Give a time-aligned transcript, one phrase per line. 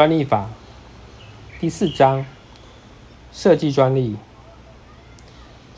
[0.00, 0.48] 专利法
[1.60, 2.24] 第四章
[3.34, 4.16] 设计专利。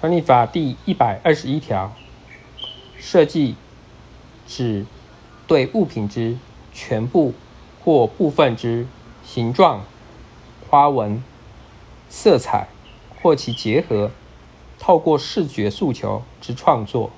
[0.00, 1.92] 专利法第一百二十一条，
[2.96, 3.56] 设计
[4.46, 4.87] 指
[5.48, 6.38] 对物品之
[6.72, 7.35] 全部
[7.85, 8.87] 或部分之
[9.24, 9.82] 形状、
[10.70, 11.20] 花纹、
[12.08, 12.68] 色彩
[13.20, 14.12] 或其结合，
[14.78, 17.10] 透过视觉诉求之创作，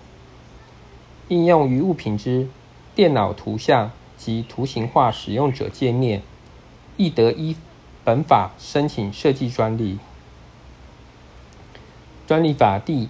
[1.29, 2.49] 应用于物品之
[2.95, 6.23] 电脑图像及图形化使用者界面。
[6.97, 7.57] 亦得依
[8.05, 9.99] 本法申请设计专利。
[12.27, 13.09] 专利法第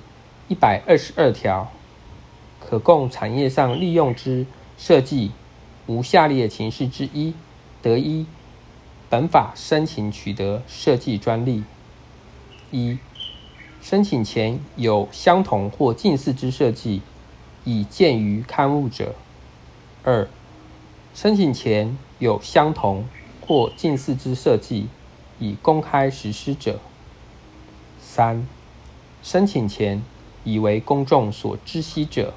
[0.49, 1.71] 一百二十二条，
[2.61, 5.31] 可供产业上利用之设计，
[5.87, 7.35] 无下列情形之一，
[7.81, 8.27] 得依
[9.09, 11.63] 本法申请取得设计专利：
[12.71, 12.99] 一、
[13.81, 17.03] 申请前有相同或近似之设计，
[17.65, 19.15] 已见于刊物者；
[20.03, 20.27] 二、
[21.15, 23.05] 申请前有相同。
[23.47, 24.89] 或近似之设计
[25.39, 26.79] 已公开实施者；
[28.01, 28.47] 三、
[29.23, 30.03] 申请前
[30.45, 32.33] 已为公众所知悉者。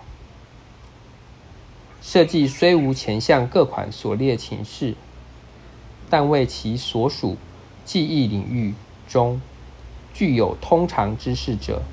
[2.01, 4.95] 设计虽无前项各款所列情事，
[6.09, 7.37] 但为其所属
[7.85, 8.73] 技艺领域
[9.07, 9.41] 中
[10.13, 11.83] 具有通常知识者，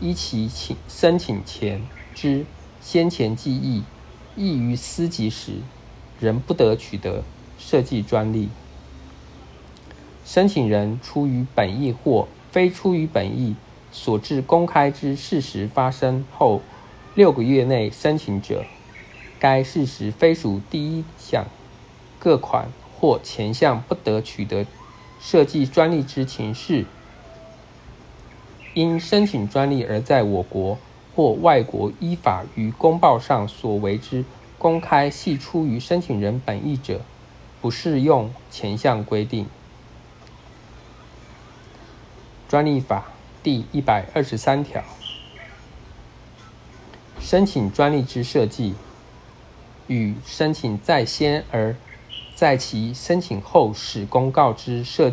[0.00, 1.82] 依其请申请前
[2.14, 2.46] 之
[2.80, 3.82] 先前技艺
[4.36, 5.54] 易于思及时，
[6.20, 7.22] 仍不得取得。
[7.64, 8.48] 设计专利，
[10.26, 13.54] 申请人出于本意或非出于本意
[13.92, 16.60] 所致公开之事实发生后
[17.14, 18.64] 六个月内申请者，
[19.38, 21.46] 该事实非属第一项
[22.18, 24.66] 各款或前项不得取得
[25.20, 26.84] 设计专利之情事，
[28.74, 30.76] 因申请专利而在我国
[31.14, 34.24] 或外国依法于公报上所为之
[34.58, 37.00] 公开系出于申请人本意者。
[37.62, 39.46] 不适用前项规定。
[42.48, 44.82] 专利法第一百二十三条，
[47.20, 48.74] 申请专利之设计，
[49.86, 51.76] 与申请在先而
[52.34, 55.10] 在其申请后使公告之设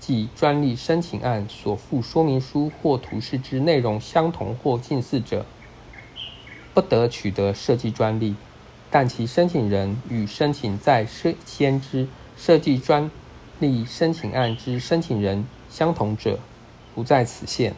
[0.00, 5.44] 计专利申请案所附说明书或图示之内容相同或近似者，
[6.72, 8.34] 不得取得设计专利。
[8.92, 13.10] 但其申请人与申请在先之设计专
[13.58, 16.38] 利申请案之申请人相同者，
[16.94, 17.74] 不在此限。